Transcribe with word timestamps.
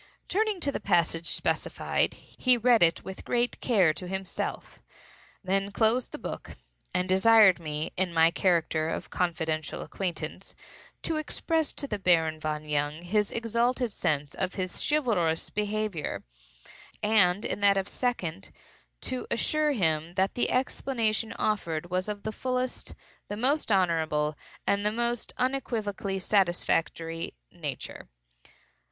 Turning 0.27 0.59
to 0.59 0.71
the 0.71 0.79
passage 0.79 1.27
specified, 1.27 2.15
he 2.15 2.57
read 2.57 2.81
it 2.81 3.03
with 3.03 3.23
great 3.23 3.61
care 3.61 3.93
to 3.93 4.07
himself, 4.07 4.79
then 5.43 5.71
closed 5.71 6.11
the 6.11 6.17
book, 6.17 6.57
and 6.91 7.07
desired 7.07 7.59
me, 7.59 7.91
in 7.95 8.11
my 8.11 8.31
character 8.31 8.89
of 8.89 9.11
confidential 9.11 9.83
acquaintance, 9.83 10.55
to 11.03 11.17
express 11.17 11.71
to 11.71 11.85
the 11.85 11.99
Baron 11.99 12.39
von 12.39 12.65
Jung 12.67 13.03
his 13.03 13.31
exalted 13.31 13.93
sense 13.93 14.33
of 14.33 14.55
his 14.55 14.81
chivalrous 14.89 15.51
behavior, 15.51 16.23
and, 17.03 17.45
in 17.45 17.59
that 17.59 17.77
of 17.77 17.87
second, 17.87 18.49
to 19.01 19.27
assure 19.29 19.71
him 19.73 20.15
that 20.15 20.33
the 20.33 20.49
explanation 20.49 21.31
offered 21.33 21.91
was 21.91 22.09
of 22.09 22.23
the 22.23 22.31
fullest, 22.31 22.95
the 23.27 23.37
most 23.37 23.71
honorable, 23.71 24.35
and 24.65 24.83
the 24.83 24.91
most 24.91 25.31
unequivocally 25.37 26.17
satisfactory 26.17 27.35
nature. 27.51 28.09